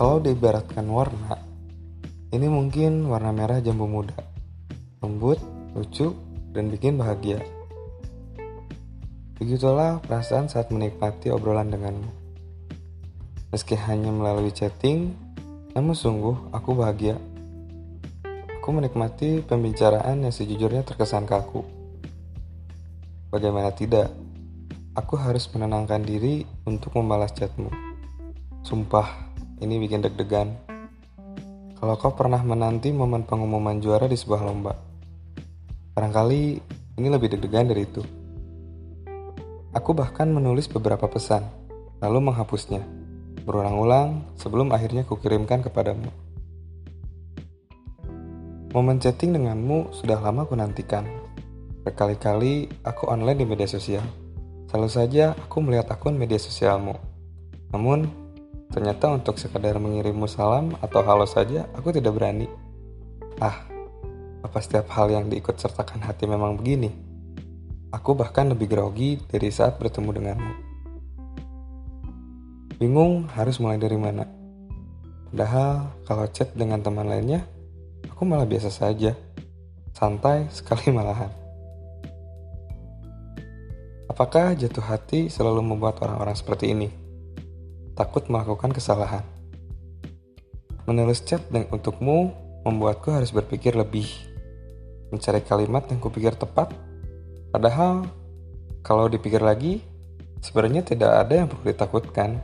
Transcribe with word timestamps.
Kalau 0.00 0.16
diibaratkan 0.16 0.88
warna, 0.88 1.36
ini 2.32 2.48
mungkin 2.48 3.04
warna 3.04 3.36
merah 3.36 3.60
jambu 3.60 3.84
muda. 3.84 4.16
Lembut, 5.04 5.36
lucu, 5.76 6.16
dan 6.56 6.72
bikin 6.72 6.96
bahagia. 6.96 7.44
Begitulah 9.36 10.00
perasaan 10.00 10.48
saat 10.48 10.72
menikmati 10.72 11.28
obrolan 11.28 11.68
denganmu. 11.68 12.08
Meski 13.52 13.76
hanya 13.76 14.08
melalui 14.08 14.48
chatting, 14.56 15.12
namun 15.76 15.92
sungguh 15.92 16.48
aku 16.48 16.80
bahagia. 16.80 17.20
Aku 18.56 18.72
menikmati 18.72 19.44
pembicaraan 19.44 20.24
yang 20.24 20.32
sejujurnya 20.32 20.80
terkesan 20.80 21.28
kaku. 21.28 21.60
Bagaimana 23.28 23.68
tidak, 23.76 24.08
aku 24.96 25.20
harus 25.20 25.44
menenangkan 25.52 26.00
diri 26.00 26.48
untuk 26.64 26.96
membalas 26.96 27.36
chatmu. 27.36 27.68
Sumpah, 28.64 29.29
ini 29.60 29.76
bikin 29.76 30.00
deg-degan. 30.00 30.56
Kalau 31.76 31.94
kau 31.96 32.12
pernah 32.16 32.40
menanti 32.40 32.92
momen 32.92 33.24
pengumuman 33.24 33.80
juara 33.80 34.08
di 34.08 34.16
sebuah 34.16 34.40
lomba, 34.44 34.76
barangkali 35.96 36.42
ini 37.00 37.08
lebih 37.08 37.36
deg-degan 37.36 37.68
dari 37.68 37.84
itu. 37.84 38.02
Aku 39.72 39.94
bahkan 39.94 40.28
menulis 40.28 40.66
beberapa 40.66 41.06
pesan, 41.06 41.44
lalu 42.02 42.32
menghapusnya, 42.32 42.84
berulang-ulang 43.44 44.24
sebelum 44.36 44.72
akhirnya 44.72 45.08
kukirimkan 45.08 45.64
kepadamu. 45.64 46.10
Momen 48.70 49.02
chatting 49.02 49.34
denganmu 49.34 49.90
sudah 49.94 50.20
lama 50.22 50.46
aku 50.46 50.54
nantikan. 50.54 51.02
Berkali-kali 51.80 52.68
aku 52.84 53.08
online 53.08 53.42
di 53.42 53.46
media 53.48 53.66
sosial. 53.66 54.04
Selalu 54.70 54.90
saja 54.92 55.34
aku 55.34 55.58
melihat 55.58 55.90
akun 55.90 56.14
media 56.14 56.38
sosialmu. 56.38 56.94
Namun, 57.74 58.19
Ternyata 58.70 59.10
untuk 59.10 59.34
sekadar 59.34 59.82
mengirimmu 59.82 60.30
salam 60.30 60.78
atau 60.78 61.02
halo 61.02 61.26
saja, 61.26 61.66
aku 61.74 61.90
tidak 61.90 62.14
berani. 62.14 62.46
Ah, 63.42 63.66
apa 64.46 64.62
setiap 64.62 64.86
hal 64.94 65.10
yang 65.10 65.26
diikut 65.26 65.58
sertakan 65.58 66.06
hati 66.06 66.30
memang 66.30 66.54
begini? 66.54 66.94
Aku 67.90 68.14
bahkan 68.14 68.46
lebih 68.46 68.70
grogi 68.70 69.18
dari 69.26 69.50
saat 69.50 69.74
bertemu 69.74 70.10
denganmu. 70.14 70.52
Bingung 72.78 73.26
harus 73.34 73.58
mulai 73.58 73.82
dari 73.82 73.98
mana. 73.98 74.22
Padahal 75.34 75.90
kalau 76.06 76.30
chat 76.30 76.54
dengan 76.54 76.78
teman 76.78 77.10
lainnya, 77.10 77.42
aku 78.06 78.22
malah 78.22 78.46
biasa 78.46 78.70
saja. 78.70 79.18
Santai 79.90 80.46
sekali 80.54 80.88
malahan. 80.94 81.34
Apakah 84.06 84.54
jatuh 84.54 84.86
hati 84.86 85.26
selalu 85.26 85.58
membuat 85.74 85.98
orang-orang 86.06 86.38
seperti 86.38 86.70
ini? 86.70 86.99
Takut 87.94 88.26
melakukan 88.30 88.70
kesalahan. 88.74 89.24
Menulis 90.88 91.22
chat 91.22 91.44
dan 91.52 91.70
untukmu 91.70 92.34
membuatku 92.66 93.14
harus 93.14 93.30
berpikir 93.30 93.76
lebih, 93.76 94.08
mencari 95.14 95.40
kalimat 95.44 95.86
yang 95.88 96.00
kupikir 96.02 96.34
tepat. 96.34 96.72
Padahal, 97.50 98.06
kalau 98.80 99.06
dipikir 99.06 99.40
lagi, 99.40 99.80
sebenarnya 100.40 100.82
tidak 100.84 101.10
ada 101.26 101.44
yang 101.44 101.48
perlu 101.48 101.68
ditakutkan. 101.68 102.40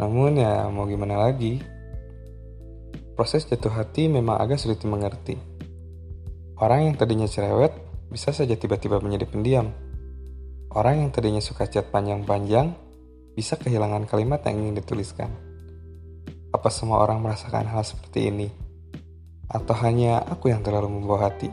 Namun 0.00 0.40
ya 0.40 0.66
mau 0.72 0.88
gimana 0.88 1.28
lagi? 1.28 1.60
Proses 3.14 3.44
jatuh 3.44 3.70
hati 3.70 4.08
memang 4.08 4.40
agak 4.40 4.56
sulit 4.56 4.80
dimengerti. 4.80 5.36
Orang 6.56 6.88
yang 6.88 6.94
tadinya 6.96 7.28
cerewet 7.28 7.72
bisa 8.08 8.32
saja 8.32 8.56
tiba-tiba 8.56 9.00
menjadi 9.00 9.28
pendiam. 9.28 9.72
Orang 10.72 11.04
yang 11.04 11.10
tadinya 11.12 11.40
suka 11.42 11.68
chat 11.68 11.88
panjang-panjang 11.92 12.89
bisa 13.40 13.56
kehilangan 13.56 14.04
kalimat 14.04 14.44
yang 14.44 14.68
ingin 14.68 14.84
dituliskan. 14.84 15.32
Apa 16.52 16.68
semua 16.68 17.00
orang 17.00 17.24
merasakan 17.24 17.72
hal 17.72 17.80
seperti 17.88 18.28
ini? 18.28 18.52
Atau 19.48 19.72
hanya 19.80 20.20
aku 20.28 20.52
yang 20.52 20.60
terlalu 20.60 20.92
membawa 20.92 21.32
hati? 21.32 21.48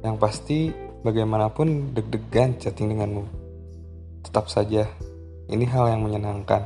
Yang 0.00 0.16
pasti, 0.16 0.58
bagaimanapun 1.04 1.92
deg-degan 1.92 2.56
chatting 2.56 2.96
denganmu. 2.96 3.28
Tetap 4.24 4.48
saja, 4.48 4.88
ini 5.52 5.68
hal 5.68 5.92
yang 5.92 6.00
menyenangkan. 6.00 6.64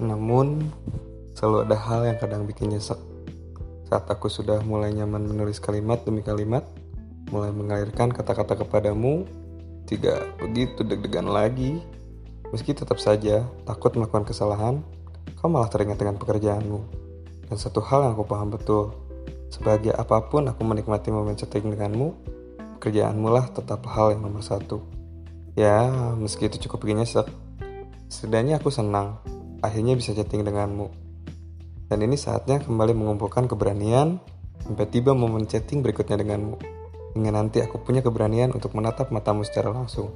Namun, 0.00 0.72
selalu 1.36 1.68
ada 1.68 1.76
hal 1.76 2.00
yang 2.08 2.16
kadang 2.16 2.48
bikin 2.48 2.72
nyesek. 2.72 2.96
Saat 3.92 4.08
aku 4.08 4.32
sudah 4.32 4.64
mulai 4.64 4.88
nyaman 4.96 5.20
menulis 5.20 5.60
kalimat 5.60 6.00
demi 6.00 6.24
kalimat, 6.24 6.64
mulai 7.28 7.52
mengalirkan 7.52 8.08
kata-kata 8.08 8.56
kepadamu, 8.56 9.28
tidak 9.90 10.38
begitu 10.38 10.86
deg-degan 10.86 11.26
lagi. 11.26 11.82
Meski 12.54 12.70
tetap 12.70 13.02
saja 13.02 13.42
takut 13.66 13.90
melakukan 13.98 14.22
kesalahan, 14.22 14.86
kau 15.34 15.50
malah 15.50 15.66
teringat 15.66 15.98
dengan 15.98 16.14
pekerjaanmu. 16.18 16.80
Dan 17.50 17.56
satu 17.58 17.82
hal 17.82 18.06
yang 18.06 18.14
aku 18.14 18.26
paham 18.26 18.54
betul, 18.54 18.94
sebagai 19.50 19.90
apa 19.90 20.30
pun 20.30 20.46
aku 20.46 20.62
menikmati 20.62 21.10
momen 21.10 21.34
chatting 21.34 21.66
denganmu, 21.66 22.14
pekerjaanmu 22.78 23.26
lah 23.26 23.50
tetap 23.50 23.82
hal 23.90 24.14
yang 24.14 24.22
nomor 24.22 24.46
satu. 24.46 24.78
Ya, 25.58 25.90
meski 26.14 26.46
itu 26.46 26.70
cukup 26.70 26.86
bikin 26.86 27.02
nyesek, 27.02 27.26
setidaknya 28.06 28.62
aku 28.62 28.70
senang 28.70 29.18
akhirnya 29.58 29.98
bisa 29.98 30.14
chatting 30.14 30.46
denganmu. 30.46 30.86
Dan 31.90 32.06
ini 32.06 32.14
saatnya 32.14 32.62
kembali 32.62 32.94
mengumpulkan 32.94 33.50
keberanian 33.50 34.22
sampai 34.62 34.86
tiba 34.86 35.10
momen 35.10 35.50
chatting 35.50 35.82
berikutnya 35.82 36.14
denganmu 36.22 36.69
hingga 37.14 37.30
nanti 37.34 37.58
aku 37.64 37.82
punya 37.82 38.00
keberanian 38.04 38.54
untuk 38.54 38.74
menatap 38.76 39.10
matamu 39.10 39.42
secara 39.42 39.70
langsung. 39.74 40.10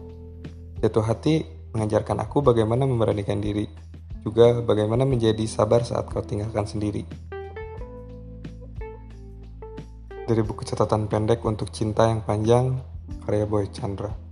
Jatuh 0.78 1.04
hati 1.04 1.46
mengajarkan 1.74 2.22
aku 2.22 2.44
bagaimana 2.44 2.86
memberanikan 2.86 3.42
diri, 3.42 3.66
juga 4.22 4.62
bagaimana 4.62 5.02
menjadi 5.02 5.42
sabar 5.44 5.82
saat 5.82 6.06
kau 6.06 6.22
tinggalkan 6.22 6.64
sendiri. 6.64 7.02
Dari 10.24 10.40
buku 10.40 10.64
catatan 10.64 11.04
pendek 11.04 11.44
untuk 11.44 11.68
cinta 11.68 12.08
yang 12.08 12.24
panjang, 12.24 12.80
karya 13.28 13.44
Boy 13.44 13.68
Chandra. 13.68 14.24